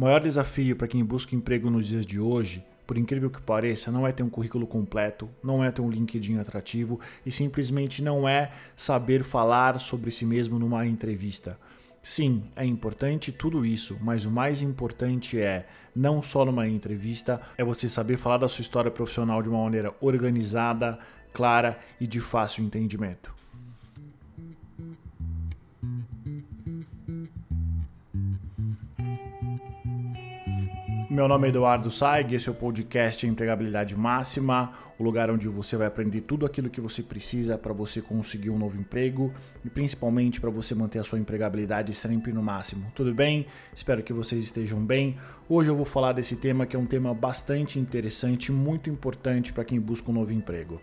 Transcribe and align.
Maior 0.00 0.18
desafio 0.22 0.76
para 0.76 0.88
quem 0.88 1.04
busca 1.04 1.36
emprego 1.36 1.70
nos 1.70 1.86
dias 1.86 2.06
de 2.06 2.18
hoje 2.18 2.64
por 2.86 2.96
incrível 2.96 3.28
que 3.28 3.42
pareça, 3.42 3.92
não 3.92 4.06
é 4.06 4.12
ter 4.12 4.22
um 4.22 4.30
currículo 4.30 4.66
completo, 4.66 5.28
não 5.44 5.62
é 5.62 5.70
ter 5.70 5.82
um 5.82 5.90
LinkedIn 5.90 6.38
atrativo 6.38 6.98
e 7.24 7.30
simplesmente 7.30 8.02
não 8.02 8.26
é 8.26 8.50
saber 8.74 9.22
falar 9.22 9.78
sobre 9.78 10.10
si 10.10 10.24
mesmo 10.24 10.58
numa 10.58 10.86
entrevista. 10.86 11.58
Sim, 12.02 12.44
é 12.56 12.64
importante 12.64 13.30
tudo 13.30 13.64
isso, 13.64 13.98
mas 14.00 14.24
o 14.24 14.30
mais 14.30 14.62
importante 14.62 15.38
é, 15.38 15.68
não 15.94 16.22
só 16.22 16.46
numa 16.46 16.66
entrevista, 16.66 17.38
é 17.58 17.62
você 17.62 17.86
saber 17.86 18.16
falar 18.16 18.38
da 18.38 18.48
sua 18.48 18.62
história 18.62 18.90
profissional 18.90 19.42
de 19.42 19.50
uma 19.50 19.62
maneira 19.62 19.94
organizada, 20.00 20.98
clara 21.30 21.78
e 22.00 22.06
de 22.06 22.20
fácil 22.20 22.64
entendimento. 22.64 23.39
Meu 31.10 31.26
nome 31.26 31.48
é 31.48 31.50
Eduardo 31.50 31.90
Saig, 31.90 32.36
esse 32.36 32.48
é 32.48 32.52
o 32.52 32.54
podcast 32.54 33.26
Empregabilidade 33.26 33.96
Máxima, 33.96 34.72
o 34.96 35.02
lugar 35.02 35.28
onde 35.28 35.48
você 35.48 35.76
vai 35.76 35.88
aprender 35.88 36.20
tudo 36.20 36.46
aquilo 36.46 36.70
que 36.70 36.80
você 36.80 37.02
precisa 37.02 37.58
para 37.58 37.72
você 37.72 38.00
conseguir 38.00 38.48
um 38.50 38.56
novo 38.56 38.78
emprego 38.78 39.34
e 39.64 39.68
principalmente 39.68 40.40
para 40.40 40.50
você 40.50 40.72
manter 40.72 41.00
a 41.00 41.02
sua 41.02 41.18
empregabilidade 41.18 41.92
sempre 41.94 42.32
no 42.32 42.40
máximo. 42.40 42.92
Tudo 42.94 43.12
bem? 43.12 43.46
Espero 43.74 44.04
que 44.04 44.12
vocês 44.12 44.44
estejam 44.44 44.78
bem. 44.78 45.16
Hoje 45.48 45.68
eu 45.68 45.74
vou 45.74 45.84
falar 45.84 46.12
desse 46.12 46.36
tema 46.36 46.64
que 46.64 46.76
é 46.76 46.78
um 46.78 46.86
tema 46.86 47.12
bastante 47.12 47.80
interessante, 47.80 48.52
muito 48.52 48.88
importante 48.88 49.52
para 49.52 49.64
quem 49.64 49.80
busca 49.80 50.12
um 50.12 50.14
novo 50.14 50.32
emprego. 50.32 50.80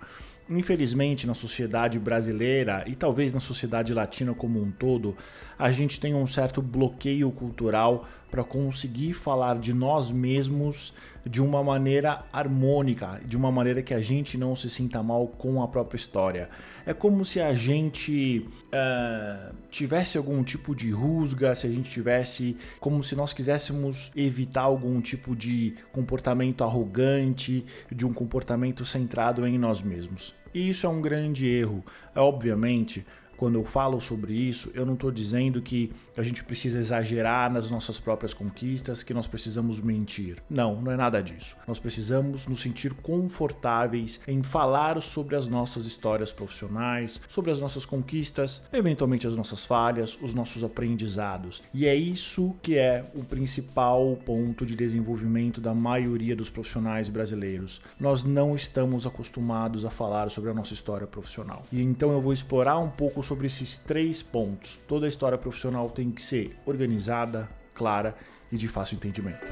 Infelizmente, 0.49 1.27
na 1.27 1.33
sociedade 1.33 1.99
brasileira 1.99 2.83
e 2.88 2.95
talvez 2.95 3.33
na 3.33 3.39
sociedade 3.39 3.94
latina 3.94 4.33
como 4.33 4.61
um 4.61 4.71
todo, 4.71 5.16
a 5.59 5.71
gente 5.71 5.99
tem 5.99 6.16
um 6.16 6.25
certo 6.25 6.61
bloqueio 6.61 7.30
cultural 7.31 8.05
para 8.30 8.44
conseguir 8.44 9.13
falar 9.13 9.59
de 9.59 9.73
nós 9.73 10.12
mesmos 10.12 10.94
de 11.26 11.41
uma 11.41 11.63
maneira 11.63 12.26
harmônica, 12.31 13.19
de 13.25 13.36
uma 13.36 13.52
maneira 13.52 13.81
que 13.81 13.94
a 13.94 14.02
gente 14.02 14.38
não 14.38 14.56
se 14.56 14.69
sinta 14.69 15.03
mal 15.03 15.28
com 15.28 15.61
a 15.61 15.67
própria 15.67 15.97
história. 15.97 16.50
É 16.86 16.94
como 16.94 17.25
se 17.25 17.42
a 17.42 17.53
gente 17.53 18.45
uh, 18.67 19.53
tivesse 19.69 20.17
algum 20.17 20.44
tipo 20.44 20.73
de 20.73 20.89
rusga, 20.89 21.53
se 21.53 21.67
a 21.67 21.69
gente 21.69 21.89
tivesse, 21.89 22.56
como 22.80 23.03
se 23.03 23.16
nós 23.16 23.34
quiséssemos 23.34 24.11
evitar 24.16 24.62
algum 24.62 25.02
tipo 25.02 25.36
de 25.36 25.75
comportamento 25.91 26.64
arrogante, 26.64 27.66
de 27.91 28.06
um 28.06 28.14
comportamento 28.14 28.86
centrado 28.86 29.45
em 29.45 29.58
nós 29.58 29.81
mesmos. 29.81 30.34
E 30.53 30.69
isso 30.69 30.86
é 30.86 30.89
um 30.89 31.02
grande 31.02 31.45
erro. 31.45 31.84
É, 32.16 32.19
obviamente, 32.19 33.06
quando 33.38 33.55
eu 33.55 33.63
falo 33.63 34.02
sobre 34.02 34.33
isso, 34.33 34.71
eu 34.73 34.85
não 34.85 34.95
estou 34.95 35.11
dizendo 35.11 35.61
que 35.61 35.91
a 36.17 36.23
gente 36.23 36.43
precisa 36.43 36.80
exagerar 36.80 37.52
nas 37.53 37.69
nossas 37.69 37.99
próprias 37.99 38.33
conquistas, 38.33 39.03
que 39.03 39.13
nós 39.13 39.27
precisamos 39.27 39.79
mentir. 39.79 40.38
Não, 40.49 40.81
não 40.81 40.91
é 40.91 40.97
nada 40.97 41.21
disso. 41.21 41.55
Nós 41.67 41.77
precisamos 41.77 42.47
nos 42.47 42.61
sentir 42.61 42.94
confortáveis 42.95 44.19
em 44.27 44.41
falar 44.41 45.02
sobre 45.03 45.35
as 45.35 45.47
nossas 45.47 45.85
histórias 45.85 46.31
profissionais, 46.31 47.21
sobre 47.29 47.52
as 47.52 47.61
nossas 47.61 47.85
conquistas, 47.85 48.63
eventualmente 48.73 49.27
as 49.27 49.35
nossas 49.35 49.63
falhas, 49.63 50.17
os 50.22 50.33
nossos 50.33 50.63
aprendizados. 50.63 51.61
E 51.73 51.85
é 51.85 51.95
isso 51.95 52.55
que 52.61 52.77
é 52.77 53.05
o 53.13 53.23
principal 53.23 54.17
ponto 54.25 54.66
de 54.66 54.75
desenvolvimento 54.75 55.61
da 55.61 55.75
maioria 55.75 56.35
dos 56.35 56.49
profissionais 56.49 57.07
brasileiros. 57.07 57.81
Nós 57.99 58.23
não 58.23 58.55
estamos 58.55 59.05
acostumados 59.05 59.85
a 59.85 59.91
falar 59.91 60.31
sobre 60.31 60.49
a 60.49 60.53
nossa 60.53 60.73
história 60.73 61.05
profissional. 61.05 61.63
E 61.72 61.81
então 61.81 62.11
eu 62.11 62.22
vou 62.22 62.33
explorar 62.33 62.79
um 62.79 62.89
pouco 62.89 63.22
sobre 63.28 63.47
esses 63.47 63.78
três 63.78 64.23
pontos. 64.23 64.78
Toda 64.88 65.06
a 65.06 65.09
história 65.09 65.38
profissional 65.38 65.89
tem 65.89 66.09
que 66.09 66.22
ser 66.22 66.58
organizada, 66.66 67.50
clara 67.73 68.16
e 68.50 68.58
de 68.58 68.67
fácil 68.67 68.95
entendimento. 68.95 69.52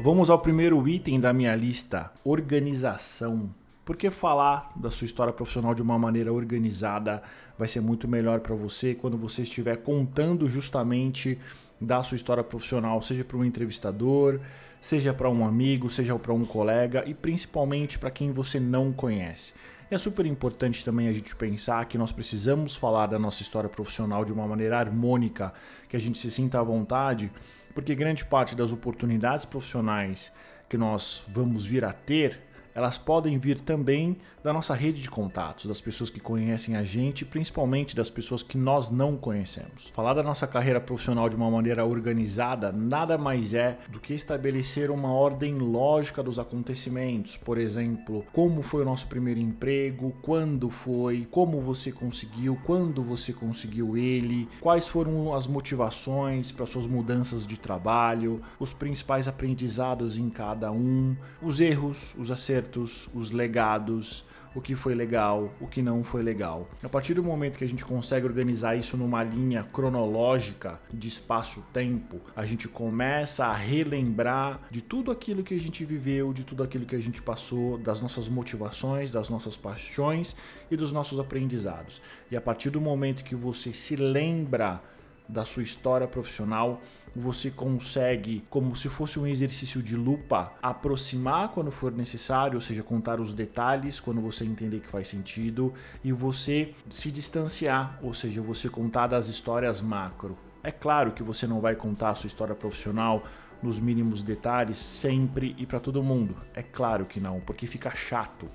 Vamos 0.00 0.30
ao 0.30 0.38
primeiro 0.38 0.88
item 0.88 1.20
da 1.20 1.32
minha 1.32 1.54
lista: 1.54 2.10
organização. 2.24 3.54
Porque 3.84 4.10
falar 4.10 4.72
da 4.74 4.90
sua 4.90 5.04
história 5.04 5.32
profissional 5.32 5.74
de 5.74 5.82
uma 5.82 5.96
maneira 5.96 6.32
organizada 6.32 7.22
vai 7.56 7.68
ser 7.68 7.80
muito 7.80 8.08
melhor 8.08 8.40
para 8.40 8.54
você 8.54 8.94
quando 8.94 9.16
você 9.16 9.42
estiver 9.42 9.76
contando 9.76 10.48
justamente 10.48 11.38
da 11.80 12.02
sua 12.02 12.16
história 12.16 12.42
profissional, 12.42 13.00
seja 13.00 13.22
para 13.22 13.36
um 13.36 13.44
entrevistador, 13.44 14.40
seja 14.80 15.14
para 15.14 15.30
um 15.30 15.44
amigo, 15.44 15.90
seja 15.90 16.18
para 16.18 16.32
um 16.32 16.44
colega 16.44 17.04
e 17.06 17.14
principalmente 17.14 17.98
para 17.98 18.10
quem 18.10 18.32
você 18.32 18.58
não 18.58 18.92
conhece. 18.92 19.52
É 19.88 19.96
super 19.96 20.26
importante 20.26 20.84
também 20.84 21.06
a 21.06 21.12
gente 21.12 21.36
pensar 21.36 21.84
que 21.84 21.96
nós 21.96 22.10
precisamos 22.10 22.74
falar 22.74 23.06
da 23.06 23.20
nossa 23.20 23.42
história 23.42 23.70
profissional 23.70 24.24
de 24.24 24.32
uma 24.32 24.44
maneira 24.44 24.78
harmônica, 24.80 25.52
que 25.88 25.96
a 25.96 26.00
gente 26.00 26.18
se 26.18 26.28
sinta 26.28 26.58
à 26.58 26.62
vontade, 26.62 27.30
porque 27.72 27.94
grande 27.94 28.24
parte 28.24 28.56
das 28.56 28.72
oportunidades 28.72 29.44
profissionais 29.44 30.32
que 30.68 30.76
nós 30.76 31.22
vamos 31.28 31.64
vir 31.64 31.84
a 31.84 31.92
ter 31.92 32.40
elas 32.76 32.98
podem 32.98 33.38
vir 33.38 33.58
também 33.58 34.18
da 34.44 34.52
nossa 34.52 34.74
rede 34.74 35.00
de 35.00 35.08
contatos, 35.08 35.64
das 35.64 35.80
pessoas 35.80 36.10
que 36.10 36.20
conhecem 36.20 36.76
a 36.76 36.84
gente, 36.84 37.24
principalmente 37.24 37.96
das 37.96 38.10
pessoas 38.10 38.42
que 38.42 38.58
nós 38.58 38.90
não 38.90 39.16
conhecemos. 39.16 39.90
Falar 39.94 40.12
da 40.12 40.22
nossa 40.22 40.46
carreira 40.46 40.78
profissional 40.78 41.26
de 41.26 41.34
uma 41.34 41.50
maneira 41.50 41.86
organizada 41.86 42.70
nada 42.70 43.16
mais 43.16 43.54
é 43.54 43.78
do 43.88 43.98
que 43.98 44.12
estabelecer 44.12 44.90
uma 44.90 45.10
ordem 45.10 45.54
lógica 45.54 46.22
dos 46.22 46.38
acontecimentos. 46.38 47.38
Por 47.38 47.56
exemplo, 47.56 48.26
como 48.30 48.60
foi 48.60 48.82
o 48.82 48.84
nosso 48.84 49.06
primeiro 49.06 49.40
emprego, 49.40 50.14
quando 50.20 50.68
foi, 50.68 51.26
como 51.30 51.62
você 51.62 51.90
conseguiu, 51.90 52.60
quando 52.62 53.02
você 53.02 53.32
conseguiu 53.32 53.96
ele, 53.96 54.50
quais 54.60 54.86
foram 54.86 55.34
as 55.34 55.46
motivações 55.46 56.52
para 56.52 56.66
suas 56.66 56.86
mudanças 56.86 57.46
de 57.46 57.58
trabalho, 57.58 58.38
os 58.60 58.74
principais 58.74 59.26
aprendizados 59.26 60.18
em 60.18 60.28
cada 60.28 60.70
um, 60.70 61.16
os 61.40 61.58
erros, 61.58 62.14
os 62.18 62.30
acertos 62.30 62.65
acertos, 62.66 63.08
os 63.14 63.30
legados, 63.30 64.24
o 64.54 64.60
que 64.60 64.74
foi 64.74 64.94
legal, 64.94 65.52
o 65.60 65.66
que 65.66 65.82
não 65.82 66.02
foi 66.02 66.22
legal. 66.22 66.68
A 66.82 66.88
partir 66.88 67.12
do 67.12 67.22
momento 67.22 67.58
que 67.58 67.64
a 67.64 67.68
gente 67.68 67.84
consegue 67.84 68.26
organizar 68.26 68.74
isso 68.74 68.96
numa 68.96 69.22
linha 69.22 69.62
cronológica 69.62 70.80
de 70.92 71.08
espaço-tempo, 71.08 72.20
a 72.34 72.44
gente 72.46 72.66
começa 72.66 73.46
a 73.46 73.54
relembrar 73.54 74.60
de 74.70 74.80
tudo 74.80 75.10
aquilo 75.10 75.42
que 75.42 75.54
a 75.54 75.60
gente 75.60 75.84
viveu, 75.84 76.32
de 76.32 76.44
tudo 76.44 76.62
aquilo 76.62 76.86
que 76.86 76.96
a 76.96 77.00
gente 77.00 77.20
passou, 77.20 77.76
das 77.76 78.00
nossas 78.00 78.28
motivações, 78.28 79.12
das 79.12 79.28
nossas 79.28 79.56
paixões 79.56 80.34
e 80.70 80.76
dos 80.76 80.90
nossos 80.90 81.20
aprendizados. 81.20 82.00
E 82.30 82.36
a 82.36 82.40
partir 82.40 82.70
do 82.70 82.80
momento 82.80 83.22
que 83.24 83.36
você 83.36 83.74
se 83.74 83.94
lembra 83.94 84.80
da 85.28 85.44
sua 85.44 85.62
história 85.62 86.06
profissional, 86.06 86.80
você 87.14 87.50
consegue, 87.50 88.44
como 88.50 88.76
se 88.76 88.88
fosse 88.88 89.18
um 89.18 89.26
exercício 89.26 89.82
de 89.82 89.96
lupa, 89.96 90.52
aproximar 90.62 91.48
quando 91.48 91.70
for 91.70 91.90
necessário, 91.90 92.56
ou 92.56 92.60
seja, 92.60 92.82
contar 92.82 93.20
os 93.20 93.32
detalhes 93.32 93.98
quando 93.98 94.20
você 94.20 94.44
entender 94.44 94.80
que 94.80 94.88
faz 94.88 95.08
sentido, 95.08 95.72
e 96.04 96.12
você 96.12 96.74
se 96.90 97.10
distanciar, 97.10 97.98
ou 98.02 98.12
seja, 98.12 98.42
você 98.42 98.68
contar 98.68 99.06
das 99.06 99.28
histórias 99.28 99.80
macro. 99.80 100.36
É 100.62 100.70
claro 100.70 101.12
que 101.12 101.22
você 101.22 101.46
não 101.46 101.60
vai 101.60 101.74
contar 101.74 102.10
a 102.10 102.14
sua 102.14 102.28
história 102.28 102.54
profissional 102.54 103.24
nos 103.62 103.80
mínimos 103.80 104.22
detalhes 104.22 104.78
sempre 104.78 105.54
e 105.58 105.64
para 105.64 105.80
todo 105.80 106.02
mundo. 106.02 106.36
É 106.54 106.62
claro 106.62 107.06
que 107.06 107.18
não, 107.20 107.40
porque 107.40 107.66
fica 107.66 107.90
chato. 107.90 108.46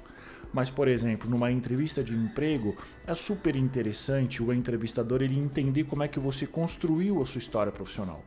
Mas, 0.53 0.69
por 0.69 0.87
exemplo, 0.87 1.29
numa 1.29 1.51
entrevista 1.51 2.03
de 2.03 2.13
emprego, 2.13 2.75
é 3.05 3.15
super 3.15 3.55
interessante 3.55 4.43
o 4.43 4.53
entrevistador 4.53 5.21
ele 5.21 5.37
entender 5.37 5.85
como 5.85 6.03
é 6.03 6.07
que 6.07 6.19
você 6.19 6.45
construiu 6.45 7.21
a 7.21 7.25
sua 7.25 7.39
história 7.39 7.71
profissional. 7.71 8.23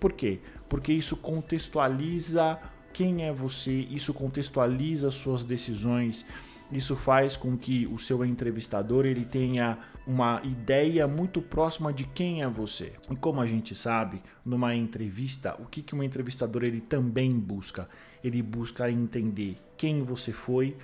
Por 0.00 0.12
quê? 0.12 0.40
Porque 0.68 0.92
isso 0.92 1.16
contextualiza 1.16 2.58
quem 2.92 3.24
é 3.24 3.32
você, 3.32 3.86
isso 3.90 4.14
contextualiza 4.14 5.10
suas 5.10 5.44
decisões, 5.44 6.26
isso 6.72 6.96
faz 6.96 7.36
com 7.36 7.56
que 7.56 7.86
o 7.86 7.98
seu 7.98 8.24
entrevistador 8.24 9.06
ele 9.06 9.24
tenha 9.24 9.78
uma 10.06 10.40
ideia 10.42 11.06
muito 11.06 11.40
próxima 11.40 11.92
de 11.92 12.04
quem 12.04 12.42
é 12.42 12.48
você. 12.48 12.94
E 13.10 13.14
como 13.14 13.40
a 13.40 13.46
gente 13.46 13.74
sabe, 13.74 14.22
numa 14.44 14.74
entrevista, 14.74 15.54
o 15.60 15.66
que, 15.66 15.82
que 15.82 15.94
um 15.94 16.02
entrevistador 16.02 16.64
ele 16.64 16.80
também 16.80 17.38
busca? 17.38 17.88
Ele 18.22 18.42
busca 18.42 18.90
entender 18.90 19.56
quem 19.76 20.02
você 20.02 20.32
foi, 20.32 20.76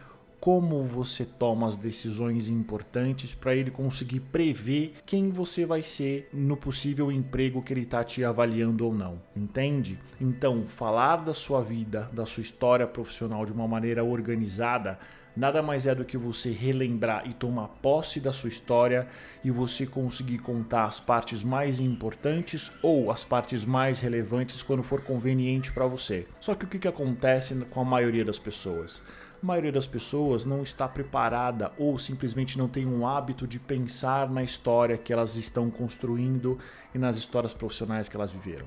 como 0.43 0.83
você 0.83 1.25
toma 1.25 1.69
as 1.69 1.77
decisões 1.77 2.49
importantes 2.49 3.33
para 3.33 3.55
ele 3.55 3.71
conseguir 3.71 4.19
prever 4.19 4.95
quem 5.07 5.31
você 5.31 5.65
vai 5.65 5.83
ser 5.83 6.29
no 6.33 6.57
possível 6.57 7.13
emprego 7.13 7.63
que 7.63 7.73
ele 7.73 7.83
está 7.83 8.03
te 8.03 8.25
avaliando 8.25 8.85
ou 8.85 8.93
não, 8.93 9.23
entende? 9.37 10.01
Então, 10.21 10.67
falar 10.67 11.19
da 11.19 11.33
sua 11.33 11.63
vida, 11.63 12.11
da 12.13 12.27
sua 12.27 12.41
história 12.41 12.89
profissional 12.89 13.47
de 13.47 13.53
uma 13.53 13.69
maneira 13.69 14.03
organizada 14.03 14.99
nada 15.37 15.63
mais 15.63 15.87
é 15.87 15.95
do 15.95 16.05
que 16.05 16.19
você 16.19 16.51
relembrar 16.51 17.27
e 17.27 17.33
tomar 17.33 17.69
posse 17.81 18.21
da 18.21 18.33
sua 18.33 18.49
história 18.49 19.07
e 19.43 19.51
você 19.51 19.87
conseguir 19.87 20.39
contar 20.39 20.85
as 20.85 21.01
partes 21.01 21.43
mais 21.43 21.81
importantes 21.81 22.73
ou 22.83 23.11
as 23.11 23.25
partes 23.25 23.65
mais 23.65 24.01
relevantes 24.01 24.63
quando 24.63 24.83
for 24.83 25.03
conveniente 25.03 25.73
para 25.73 25.87
você. 25.87 26.27
Só 26.41 26.55
que 26.55 26.65
o 26.65 26.69
que, 26.69 26.89
acontece 26.89 27.55
com 27.71 27.81
a 27.81 27.85
maioria 27.85 28.25
das 28.25 28.39
pessoas? 28.39 29.03
A 29.43 29.47
maioria 29.47 29.73
das 29.73 29.89
pessoas 29.89 30.45
não 30.45 30.63
está 30.63 30.87
preparada 30.87 31.73
ou 31.77 31.99
simplesmente 31.99 32.57
não 32.57 32.69
tem 32.69 32.87
um 32.87 33.05
hábito 33.05 33.45
de 33.45 33.59
pensar 33.59 34.31
na 34.31 34.45
história 34.45 34.97
que 34.97 35.13
elas 35.13 35.35
estão 35.35 35.69
construindo 35.69 36.57
e 36.95 36.99
nas 36.99 37.17
histórias 37.17 37.53
profissionais 37.53 38.09
que 38.09 38.15
elas 38.15 38.31
viveram. 38.31 38.67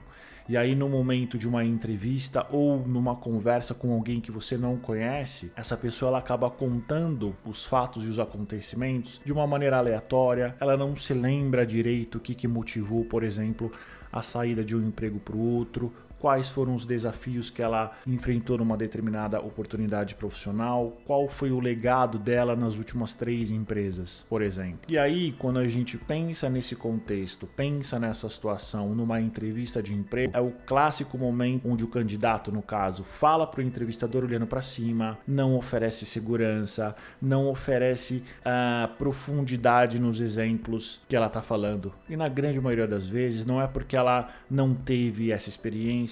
E 0.50 0.58
aí, 0.58 0.76
no 0.76 0.90
momento 0.90 1.38
de 1.38 1.48
uma 1.48 1.64
entrevista 1.64 2.46
ou 2.52 2.86
numa 2.86 3.16
conversa 3.16 3.74
com 3.74 3.94
alguém 3.94 4.20
que 4.20 4.32
você 4.32 4.58
não 4.58 4.76
conhece, 4.76 5.54
essa 5.56 5.78
pessoa 5.78 6.10
ela 6.10 6.18
acaba 6.18 6.50
contando 6.50 7.34
os 7.46 7.66
fatos 7.66 8.06
e 8.06 8.10
os 8.10 8.20
acontecimentos 8.20 9.22
de 9.24 9.32
uma 9.32 9.48
maneira 9.48 9.78
aleatória, 9.78 10.58
ela 10.60 10.76
não 10.76 10.94
se 10.98 11.14
lembra 11.14 11.66
direito 11.66 12.18
o 12.18 12.22
que, 12.22 12.36
que 12.36 12.50
motivou, 12.50 13.06
por 13.06 13.24
exemplo, 13.24 13.72
a 14.12 14.22
saída 14.22 14.62
de 14.62 14.76
um 14.76 14.86
emprego 14.86 15.20
para 15.20 15.36
o 15.36 15.56
outro 15.56 15.92
quais 16.20 16.50
foram 16.50 16.74
os 16.74 16.86
desafios 16.86 17.50
que 17.50 17.62
ela 17.62 17.92
enfrentou 18.06 18.58
numa 18.58 18.78
determinada 18.78 19.40
oportunidade 19.40 20.16
profissional, 20.16 20.98
qual 21.06 21.28
foi 21.28 21.52
o 21.52 21.60
legado 21.60 22.18
dela 22.18 22.56
nas 22.56 22.78
últimas 22.78 23.14
três 23.14 23.52
empresas, 23.52 24.26
por 24.30 24.42
exemplo. 24.42 24.80
E 24.88 24.98
aí, 24.98 25.34
quando 25.34 25.60
a 25.60 25.68
gente 25.68 25.98
pensa 25.98 26.50
nesse 26.50 26.76
contexto, 26.76 27.48
pensa 27.48 28.00
nessa 28.00 28.30
situação 28.30 28.96
numa 28.96 29.20
entrevista 29.20 29.82
de 29.84 29.94
emprego, 29.94 30.36
é 30.36 30.42
o 30.42 30.52
clássico 30.66 31.18
momento 31.18 31.68
onde 31.70 31.84
o 31.84 31.88
candidato, 31.88 32.52
no 32.52 32.62
caso, 32.62 33.04
fala 33.04 33.46
para 33.46 33.60
o 33.60 33.64
entrevistador 33.64 34.24
olhando 34.24 34.48
para 34.48 34.62
cima, 34.62 35.18
não 35.28 35.56
oferece 35.56 36.06
segurança, 36.06 36.96
não 37.22 37.48
oferece 37.48 38.24
uh, 38.42 38.94
profundidade 38.98 40.00
nos 40.00 40.22
exemplos 40.22 41.02
que 41.08 41.16
ela 41.16 41.28
está 41.28 41.42
falando. 41.42 41.94
E 42.10 42.16
na 42.16 42.30
grande 42.30 42.60
maioria 42.60 42.88
das 42.88 43.08
vezes, 43.08 43.46
não 43.46 43.62
é 43.62 43.68
porque 43.68 43.96
ela 43.96 44.30
não 44.50 44.74
teve 44.74 45.32
essa 45.32 45.50
experiência 45.50 46.05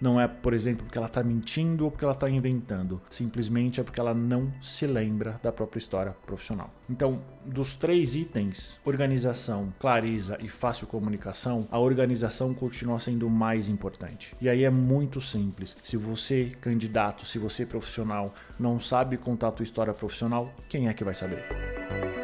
não 0.00 0.20
é, 0.20 0.26
por 0.26 0.54
exemplo, 0.54 0.84
porque 0.84 0.96
ela 0.96 1.06
está 1.06 1.22
mentindo 1.22 1.84
ou 1.84 1.90
porque 1.90 2.04
ela 2.04 2.14
está 2.14 2.28
inventando. 2.28 3.00
Simplesmente 3.10 3.80
é 3.80 3.84
porque 3.84 4.00
ela 4.00 4.14
não 4.14 4.52
se 4.60 4.86
lembra 4.86 5.38
da 5.42 5.52
própria 5.52 5.78
história 5.78 6.16
profissional. 6.24 6.70
Então, 6.88 7.20
dos 7.44 7.74
três 7.74 8.14
itens, 8.14 8.80
organização, 8.84 9.72
clareza 9.78 10.38
e 10.40 10.48
fácil 10.48 10.86
comunicação, 10.86 11.68
a 11.70 11.78
organização 11.78 12.54
continua 12.54 12.98
sendo 12.98 13.26
o 13.26 13.30
mais 13.30 13.68
importante. 13.68 14.34
E 14.40 14.48
aí 14.48 14.64
é 14.64 14.70
muito 14.70 15.20
simples. 15.20 15.76
Se 15.82 15.96
você, 15.96 16.52
candidato, 16.60 17.26
se 17.26 17.38
você 17.38 17.66
profissional, 17.66 18.34
não 18.58 18.80
sabe 18.80 19.16
contar 19.16 19.48
a 19.48 19.52
tua 19.52 19.64
história 19.64 19.92
profissional, 19.92 20.52
quem 20.68 20.88
é 20.88 20.94
que 20.94 21.04
vai 21.04 21.14
saber? 21.14 22.19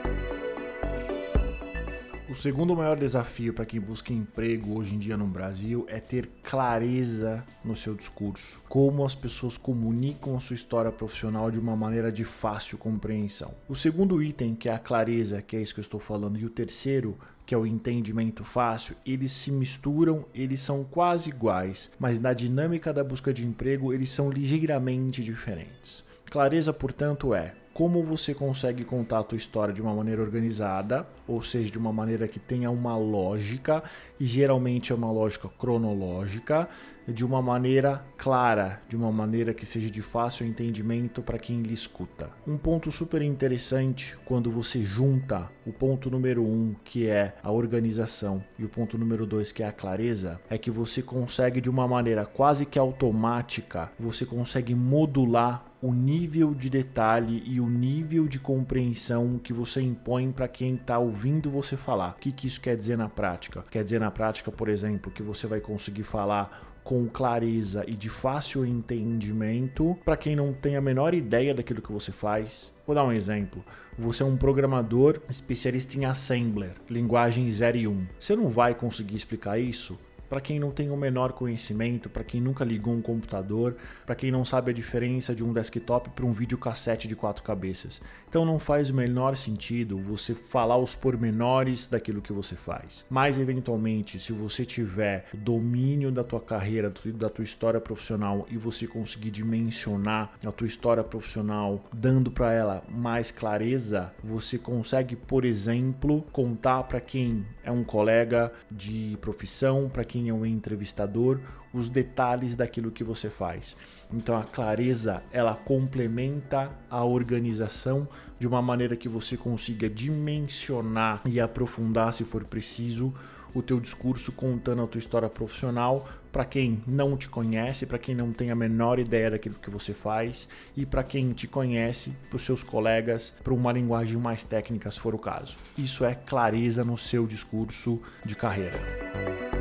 O 2.29 2.35
segundo 2.35 2.75
maior 2.75 2.99
desafio 2.99 3.55
para 3.55 3.65
quem 3.65 3.81
busca 3.81 4.13
emprego 4.13 4.77
hoje 4.77 4.97
em 4.97 4.99
dia 4.99 5.17
no 5.17 5.29
Brasil 5.29 5.87
é 5.89 6.01
ter 6.01 6.29
clareza 6.43 7.45
no 7.65 7.77
seu 7.77 7.95
discurso. 7.95 8.61
Como 8.69 9.05
as 9.05 9.15
pessoas 9.15 9.57
comunicam 9.57 10.37
a 10.37 10.41
sua 10.41 10.55
história 10.55 10.91
profissional 10.91 11.53
de 11.53 11.61
uma 11.61 11.77
maneira 11.77 12.11
de 12.11 12.25
fácil 12.25 12.79
compreensão. 12.79 13.55
O 13.69 13.77
segundo 13.77 14.21
item, 14.21 14.57
que 14.57 14.69
é 14.69 14.75
a 14.75 14.79
clareza, 14.79 15.41
que 15.41 15.57
é 15.57 15.63
isso 15.63 15.73
que 15.73 15.79
eu 15.79 15.83
estou 15.83 16.01
falando, 16.01 16.37
e 16.37 16.45
o 16.45 16.51
terceiro, 16.51 17.17
que 17.47 17.55
é 17.55 17.59
o 17.59 17.65
entendimento 17.65 18.43
fácil, 18.43 18.97
eles 19.07 19.31
se 19.31 19.53
misturam, 19.53 20.25
eles 20.35 20.61
são 20.61 20.83
quase 20.83 21.31
iguais, 21.31 21.93
mas 21.97 22.19
na 22.19 22.33
dinâmica 22.33 22.93
da 22.93 23.05
busca 23.05 23.33
de 23.33 23.47
emprego 23.47 23.93
eles 23.93 24.11
são 24.11 24.33
ligeiramente 24.33 25.23
diferentes. 25.23 26.05
Clareza, 26.29 26.73
portanto, 26.73 27.33
é 27.33 27.55
como 27.77 28.03
você 28.03 28.33
consegue 28.33 28.85
contar 28.87 29.19
a 29.19 29.23
tua 29.23 29.37
história 29.37 29.75
de 29.75 29.83
uma 29.83 29.93
maneira 29.93 30.23
organizada, 30.23 31.07
ou 31.29 31.43
seja, 31.43 31.71
de 31.71 31.77
uma 31.77 31.93
maneira 31.93 32.27
que 32.27 32.39
tenha 32.39 32.71
uma 32.71 32.97
lógica, 32.97 33.83
e 34.19 34.25
geralmente 34.25 34.93
é 34.93 34.95
uma 34.95 35.13
lógica 35.13 35.47
cronológica, 35.59 36.71
de 37.07 37.25
uma 37.25 37.41
maneira 37.43 38.03
clara, 38.17 38.81
de 38.89 38.97
uma 38.97 39.13
maneira 39.13 39.53
que 39.53 39.65
seja 39.65 39.91
de 39.91 40.01
fácil 40.01 40.47
entendimento 40.47 41.23
para 41.23 41.39
quem 41.39 41.61
lhe 41.61 41.75
escuta. 41.75 42.31
Um 42.47 42.57
ponto 42.57 42.91
super 42.91 43.21
interessante 43.21 44.17
quando 44.25 44.51
você 44.51 44.83
junta 44.83 45.49
o 45.67 45.73
ponto 45.73 46.11
número 46.11 46.43
um, 46.43 46.75
que 46.83 47.07
é 47.07 47.35
a 47.43 47.53
organização, 47.53 48.43
e 48.59 48.65
o 48.65 48.71
ponto 48.71 48.97
número 48.97 49.27
dois, 49.27 49.53
que 49.53 49.63
é 49.63 49.69
a 49.69 49.73
clareza, 49.73 50.41
é 50.49 50.57
que 50.57 50.71
você 50.71 51.03
consegue 51.03 51.61
de 51.61 51.69
uma 51.69 51.87
maneira 51.87 52.25
quase 52.25 52.65
que 52.65 52.79
automática, 52.79 53.93
você 54.01 54.25
consegue 54.25 54.75
modular 54.75 55.65
o 55.87 55.93
nível 55.93 56.53
de 56.53 56.69
detalhe 56.69 57.45
e 57.47 57.61
o 57.61 57.69
nível 57.69 58.27
de 58.27 58.41
compreensão 58.41 59.39
que 59.39 59.53
você 59.53 59.81
impõe 59.81 60.33
para 60.33 60.49
quem 60.49 60.75
está 60.75 60.99
ouvindo 60.99 61.49
você 61.49 61.77
falar. 61.77 62.17
O 62.17 62.21
que, 62.21 62.33
que 62.33 62.49
isso 62.49 62.61
quer 62.61 62.77
dizer 62.77 62.99
na 62.99 63.09
prática? 63.09 63.65
Quer 63.71 63.85
dizer 63.85 64.01
na 64.01 64.11
prática, 64.11 64.51
por 64.51 64.69
exemplo, 64.69 65.13
que 65.13 65.23
você 65.23 65.47
vai 65.47 65.61
conseguir 65.61 66.03
falar 66.03 66.75
com 66.83 67.07
clareza 67.09 67.85
e 67.87 67.93
de 67.93 68.09
fácil 68.09 68.67
entendimento 68.67 69.97
para 70.05 70.17
quem 70.17 70.35
não 70.35 70.53
tem 70.53 70.77
a 70.77 70.81
menor 70.81 71.15
ideia 71.15 71.55
daquilo 71.55 71.83
que 71.83 71.93
você 71.93 72.11
faz. 72.11 72.73
Vou 72.85 72.95
dar 72.95 73.05
um 73.05 73.13
exemplo. 73.13 73.65
Você 73.97 74.25
é 74.25 74.27
um 74.27 74.37
programador 74.37 75.21
especialista 75.29 75.97
em 75.97 76.05
Assembler, 76.05 76.75
linguagem 76.91 77.49
0 77.49 77.77
e 77.77 77.87
1. 77.87 78.07
Você 78.19 78.35
não 78.35 78.49
vai 78.49 78.75
conseguir 78.75 79.15
explicar 79.15 79.59
isso 79.59 79.97
para 80.29 80.41
quem 80.41 80.59
não 80.59 80.71
tem 80.71 80.91
o 80.91 80.97
menor 80.97 81.33
conhecimento, 81.33 82.09
para 82.09 82.25
quem 82.25 82.41
nunca 82.41 82.65
ligou 82.65 82.95
um 82.95 83.03
computador, 83.03 83.77
para 84.05 84.15
quem 84.15 84.31
não 84.31 84.45
sabe 84.45 84.71
a 84.71 84.75
diferença 84.75 85.35
de 85.35 85.45
um 85.45 85.53
desktop 85.53 86.11
para 86.11 86.27
um 86.27 86.33
videocassete 86.33 87.09
de 87.09 87.17
quatro 87.17 87.43
cabeças. 87.43 88.01
Então 88.29 88.45
não 88.45 88.59
faz 88.59 88.91
o 88.91 88.95
menor 88.95 89.37
sentido 89.37 89.99
você 89.99 90.35
falar 90.35 90.77
os 90.77 90.95
pormenores 90.95 91.87
daquilo 91.87 92.23
que 92.23 92.33
você 92.33 92.55
faz. 92.55 93.05
Mas 93.09 93.39
eventualmente, 93.39 94.19
se 94.19 94.33
você 94.33 94.65
tiver 94.65 95.27
domínio 95.33 96.11
da 96.11 96.25
tua 96.25 96.41
carreira, 96.41 96.93
da 97.15 97.29
tua 97.29 97.45
história 97.45 97.81
profissional 97.81 98.47
e 98.51 98.57
você 98.57 98.87
conseguir 98.87 99.31
dimensionar 99.31 100.33
a 100.45 100.53
tua 100.53 100.67
história 100.67 101.03
profissional, 101.03 101.85
dando 101.93 102.31
para 102.31 102.53
ela 102.53 102.83
mais 102.89 103.31
clareza, 103.31 104.13
você 104.23 104.59
consegue, 104.59 105.17
por 105.17 105.45
exemplo, 105.45 106.25
contar 106.33 106.83
para 106.85 107.01
quem 107.01 107.45
é 107.63 107.71
um 107.71 107.85
colega 107.85 108.53
de 108.71 109.17
profissão, 109.21 109.89
para 109.89 110.05
quem 110.05 110.16
quem 110.17 110.31
é 110.31 110.33
o 110.33 110.47
entrevistador, 110.47 111.39
os 111.75 111.91
detalhes 111.91 112.57
daquilo 112.57 112.91
que 112.91 113.05
você 113.05 113.29
faz. 113.29 113.77
Então 114.11 114.35
a 114.35 114.45
clareza, 114.45 115.23
ela 115.31 115.55
complementa 115.55 116.73
a 116.89 117.05
organização 117.05 118.09
de 118.39 118.49
uma 118.49 118.63
maneira 118.63 118.97
que 118.97 119.11
você 119.11 119.37
consiga 119.37 119.91
dimensionar 119.91 121.21
e 121.27 121.39
aprofundar, 121.39 122.15
se 122.15 122.25
for 122.25 122.45
preciso, 122.45 123.13
o 123.55 123.61
teu 123.61 123.79
discurso 123.79 124.33
contando 124.33 124.83
a 124.83 124.87
tua 124.87 124.99
história 124.99 125.29
profissional 125.29 126.09
para 126.33 126.47
quem 126.47 126.81
não 126.87 127.15
te 127.15 127.29
conhece, 127.29 127.87
para 127.87 127.99
quem 127.99 128.15
não 128.15 128.33
tem 128.33 128.51
a 128.51 128.55
menor 128.55 128.99
ideia 128.99 129.31
daquilo 129.31 129.57
que 129.57 129.71
você 129.71 129.93
faz 129.93 130.49
e 130.75 130.87
para 130.87 131.03
quem 131.03 131.33
te 131.33 131.47
conhece, 131.47 132.17
para 132.31 132.37
os 132.37 132.45
seus 132.45 132.63
colegas, 132.63 133.35
para 133.45 133.53
uma 133.53 133.73
linguagem 133.73 134.17
mais 134.17 134.45
técnica, 134.45 134.91
se 134.91 135.01
for 135.01 135.15
o 135.15 135.19
caso. 135.19 135.59
Isso 135.77 136.07
é 136.07 136.15
clareza 136.15 136.85
no 136.85 136.97
seu 136.97 137.27
discurso 137.27 138.01
de 138.25 138.35
carreira. 138.35 139.56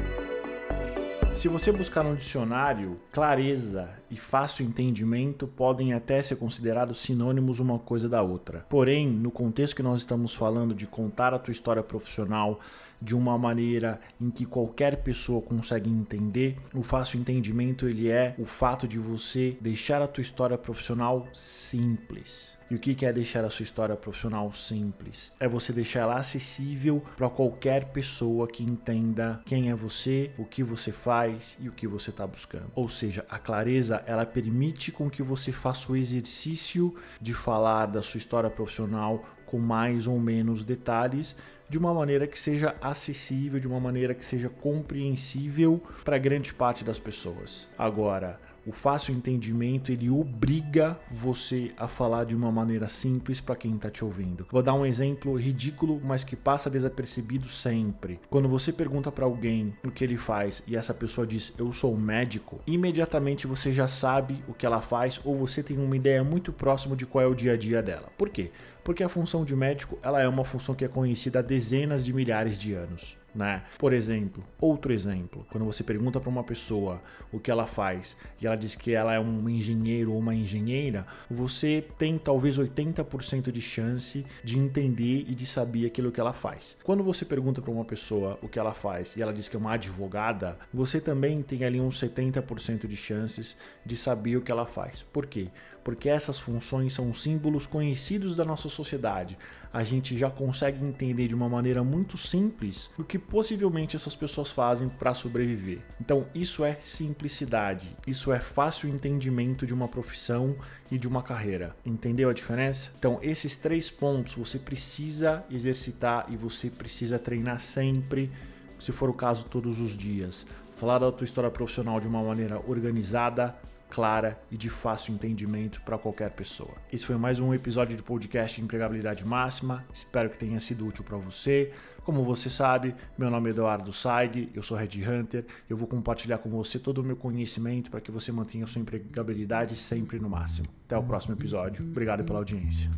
Se 1.36 1.50
você 1.50 1.70
buscar 1.70 2.02
no 2.02 2.16
dicionário, 2.16 2.98
clareza 3.12 3.90
e 4.16 4.18
fácil 4.18 4.66
entendimento 4.66 5.46
podem 5.46 5.92
até 5.92 6.22
ser 6.22 6.38
considerados 6.38 7.02
sinônimos 7.02 7.60
uma 7.60 7.78
coisa 7.78 8.08
da 8.08 8.22
outra. 8.22 8.66
Porém, 8.70 9.10
no 9.10 9.30
contexto 9.30 9.76
que 9.76 9.84
nós 9.84 10.00
estamos 10.00 10.34
falando 10.34 10.74
de 10.74 10.88
contar 10.88 11.34
a 11.34 11.40
tua 11.40 11.52
história 11.52 11.84
profissional 11.84 12.62
de 13.02 13.14
uma 13.14 13.38
maneira 13.38 14.00
em 14.20 14.30
que 14.30 14.46
qualquer 14.46 15.04
pessoa 15.04 15.42
consegue 15.42 15.90
entender, 15.90 16.58
o 16.74 16.82
fácil 16.82 17.20
entendimento 17.20 17.90
ele 17.90 18.10
é 18.10 18.34
o 18.38 18.46
fato 18.46 18.88
de 18.88 18.98
você 18.98 19.58
deixar 19.60 20.02
a 20.02 20.08
tua 20.08 20.22
história 20.22 20.58
profissional 20.58 21.28
simples. 21.34 22.58
E 22.70 22.74
o 22.74 22.80
que 22.80 23.06
é 23.06 23.14
deixar 23.14 23.46
a 23.46 23.50
sua 23.50 23.62
história 23.62 23.96
profissional 23.96 24.52
simples? 24.52 25.32
É 25.40 25.48
você 25.48 25.72
deixar 25.72 26.00
ela 26.00 26.16
acessível 26.16 27.04
para 27.16 27.30
qualquer 27.30 27.86
pessoa 27.86 28.48
que 28.48 28.64
entenda 28.64 29.40
quem 29.46 29.70
é 29.70 29.76
você, 29.76 30.32
o 30.36 30.46
que 30.46 30.64
você 30.64 30.92
faz 30.92 31.58
e 31.62 31.70
o 31.70 31.72
que 31.72 31.88
você 31.88 32.10
está 32.10 32.26
buscando. 32.26 32.72
Ou 32.74 32.90
seja, 32.90 33.24
a 33.30 33.38
clareza 33.38 34.04
ela 34.06 34.26
permite 34.26 34.92
com 34.92 35.10
que 35.10 35.24
você 35.24 35.52
faça 35.52 35.92
o 35.92 35.96
exercício 35.96 36.94
de 37.20 37.34
falar 37.34 37.88
da 37.88 38.02
sua 38.02 38.18
história 38.18 38.50
profissional 38.50 39.26
com 39.46 39.60
mais 39.60 40.08
ou 40.08 40.20
menos 40.20 40.64
detalhes, 40.64 41.38
de 41.68 41.78
uma 41.78 41.94
maneira 41.94 42.28
que 42.28 42.40
seja 42.40 42.76
acessível, 42.82 43.60
de 43.60 43.68
uma 43.68 43.80
maneira 43.80 44.14
que 44.14 44.26
seja 44.26 44.50
compreensível 44.50 45.82
para 46.04 46.18
grande 46.18 46.54
parte 46.54 46.84
das 46.84 47.00
pessoas. 47.00 47.68
Agora, 47.78 48.40
o 48.66 48.72
fácil 48.72 49.14
entendimento 49.14 49.92
ele 49.92 50.10
obriga 50.10 50.98
você 51.12 51.72
a 51.78 51.88
falar 51.88 52.26
de 52.26 52.36
uma 52.36 52.52
maneira 52.52 52.88
simples 52.88 53.40
para 53.40 53.56
quem 53.56 53.76
está 53.76 53.90
te 53.90 54.04
ouvindo. 54.04 54.48
Vou 54.52 54.64
dar 54.64 54.74
um 54.74 54.86
exemplo 54.86 55.38
ridículo, 55.38 56.02
mas 56.04 56.24
que 56.24 56.36
passa 56.36 56.70
desapercebido 56.70 57.48
sempre. 57.48 58.20
Quando 58.30 58.50
você 58.50 58.74
pergunta 58.74 59.12
para 59.12 59.26
alguém 59.26 59.74
o 59.84 59.92
que 59.92 60.04
ele 60.04 60.18
faz 60.18 60.64
e 60.68 60.76
essa 60.76 60.94
pessoa 60.94 61.28
diz 61.28 61.54
eu 61.58 61.72
sou 61.72 61.96
médico, 61.98 62.60
imediatamente 62.66 63.48
você 63.48 63.72
já 63.72 63.88
sabe 63.88 64.44
o 64.48 64.54
que 64.54 64.66
ela 64.66 64.82
faz 64.82 65.20
ou 65.24 65.36
você 65.36 65.62
tem 65.62 65.78
uma 65.78 65.96
ideia 65.96 66.24
muito 66.24 66.52
próxima 66.52 66.96
de 66.96 67.06
qual 67.06 67.24
é 67.24 67.28
o 67.28 67.36
dia 67.36 67.54
a 67.54 67.58
dia 67.58 67.82
dela. 67.82 68.10
Por 68.18 68.30
quê? 68.30 68.52
Porque 68.84 69.04
a 69.04 69.10
função 69.10 69.46
de 69.46 69.56
médico 69.56 69.98
ela 70.02 70.22
é 70.22 70.28
uma 70.28 70.44
função 70.44 70.76
que 70.76 70.86
é 70.86 70.88
conhecida 70.88 71.40
há 71.40 71.42
dezenas 71.42 72.04
de 72.04 72.14
milhares 72.14 72.58
de 72.58 72.74
anos. 72.74 73.18
Né? 73.36 73.64
Por 73.78 73.94
exemplo, 73.94 74.44
outro 74.60 74.94
exemplo, 74.94 75.46
quando 75.52 75.66
você 75.66 75.84
pergunta 75.84 76.20
para 76.20 76.30
uma 76.30 76.44
pessoa 76.44 77.02
o 77.32 77.40
que 77.40 77.52
ela 77.52 77.66
faz 77.66 78.18
e 78.42 78.48
ela 78.48 78.56
diz 78.56 78.76
que 78.76 78.94
ela 78.94 79.14
é 79.14 79.20
um 79.20 79.50
engenheiro 79.50 80.14
ou 80.14 80.20
uma 80.20 80.34
engenheira, 80.34 81.06
você 81.30 81.86
tem 81.98 82.18
talvez 82.18 82.58
80% 82.58 83.52
de 83.52 83.62
chance 83.62 84.26
de 84.44 84.58
entender 84.58 85.26
e 85.28 85.36
de 85.36 85.46
saber 85.46 85.86
aquilo 85.86 86.12
que 86.12 86.20
ela 86.20 86.34
faz. 86.34 86.78
Quando 86.84 87.04
você 87.04 87.26
pergunta 87.26 87.62
para 87.62 87.72
uma 87.72 87.86
pessoa 87.86 88.40
o 88.42 88.48
que 88.48 88.58
ela 88.58 88.74
faz 88.74 89.16
e 89.18 89.22
ela 89.22 89.34
diz 89.34 89.50
que 89.50 89.56
é 89.56 89.60
uma 89.60 89.74
advogada, 89.74 90.58
você 90.74 91.02
também 91.02 91.42
tem 91.42 91.64
ali 91.66 91.82
uns 91.82 92.00
70% 92.00 92.88
de 92.88 92.96
chances 92.96 93.58
de 93.86 93.98
saber 93.98 94.38
o 94.38 94.42
que 94.42 94.52
ela 94.52 94.66
faz. 94.66 95.04
Por 95.04 95.26
quê? 95.26 95.50
Porque 95.86 96.10
essas 96.10 96.40
funções 96.40 96.96
são 96.96 97.14
símbolos 97.14 97.68
conhecidos 97.68 98.36
da 98.36 98.44
nossa 98.44 98.68
sociedade. 98.68 99.38
A 99.72 99.84
gente 99.84 100.18
já 100.18 100.32
consegue 100.32 100.84
entender 100.84 101.28
de 101.28 101.36
uma 101.36 101.48
maneira 101.48 101.84
muito 101.84 102.18
simples 102.18 102.90
o 102.98 103.04
que 103.04 103.20
possivelmente 103.20 103.96
essas 103.96 104.16
pessoas 104.16 104.50
fazem 104.50 104.90
para 104.90 105.14
sobreviver. 105.14 105.84
Então, 106.02 106.26
isso 106.34 106.66
é 106.66 106.76
simplicidade, 106.82 107.96
isso 108.08 108.34
é 108.34 108.40
fácil 108.40 108.90
entendimento 108.90 109.64
de 109.64 109.76
uma 109.76 109.88
profissão 109.88 110.56
e 110.92 110.98
de 110.98 111.08
uma 111.08 111.22
carreira. 111.22 111.76
Entendeu 111.86 112.32
a 112.32 112.34
diferença? 112.34 112.90
Então, 112.98 113.20
esses 113.22 113.56
três 113.56 113.92
pontos 113.92 114.34
você 114.34 114.58
precisa 114.58 115.46
exercitar 115.52 116.26
e 116.32 116.36
você 116.36 116.68
precisa 116.68 117.20
treinar 117.20 117.60
sempre, 117.60 118.32
se 118.80 118.92
for 118.92 119.08
o 119.08 119.14
caso, 119.14 119.46
todos 119.46 119.80
os 119.80 119.96
dias. 119.96 120.48
Falar 120.76 120.98
da 120.98 121.12
tua 121.12 121.26
história 121.26 121.52
profissional 121.52 122.00
de 122.00 122.08
uma 122.08 122.24
maneira 122.24 122.60
organizada, 122.68 123.56
clara 123.90 124.40
e 124.52 124.58
de 124.58 124.70
fácil 124.70 125.14
entendimento 125.14 125.82
para 125.82 125.98
qualquer 125.98 126.32
pessoa. 126.32 126.74
Esse 126.92 127.06
foi 127.06 127.16
mais 127.16 127.40
um 127.40 127.54
episódio 127.54 127.96
de 127.96 128.04
podcast 128.04 128.62
Empregabilidade 128.62 129.26
Máxima. 129.26 129.86
Espero 129.94 130.30
que 130.30 130.38
tenha 130.38 130.60
sido 130.60 130.86
útil 130.86 131.04
para 131.04 131.18
você. 131.18 131.72
Como 132.04 132.24
você 132.24 132.50
sabe, 132.50 132.94
meu 133.18 133.32
nome 133.32 133.50
é 133.50 133.52
Eduardo 133.52 133.92
Saig, 133.92 134.52
eu 134.54 134.62
sou 134.62 134.78
Red 134.78 135.04
Hunter. 135.04 135.46
Eu 135.70 135.76
vou 135.76 135.88
compartilhar 135.88 136.38
com 136.38 136.50
você 136.50 136.78
todo 136.78 137.00
o 137.00 137.04
meu 137.04 137.16
conhecimento 137.16 137.90
para 137.90 138.00
que 138.00 138.12
você 138.12 138.32
mantenha 138.32 138.68
sua 138.68 138.82
empregabilidade 138.82 139.76
sempre 139.76 140.20
no 140.20 140.30
máximo. 140.30 140.68
Até 140.86 140.98
o 140.98 141.04
próximo 141.04 141.34
episódio. 141.34 141.84
Obrigado 141.84 142.24
pela 142.24 142.40
audiência. 142.40 142.92